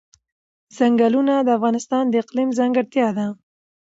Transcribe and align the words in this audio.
چنګلونه 0.75 1.33
د 1.41 1.49
افغانستان 1.57 2.03
د 2.09 2.13
اقلیم 2.23 2.49
ځانګړتیا 2.59 3.07
ده. 3.17 3.27